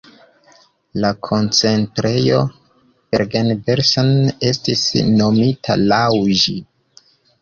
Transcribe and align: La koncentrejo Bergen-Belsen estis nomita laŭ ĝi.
La 1.03 1.11
koncentrejo 1.27 2.39
Bergen-Belsen 3.15 4.09
estis 4.53 4.87
nomita 5.21 5.77
laŭ 5.83 6.03
ĝi. 6.45 6.57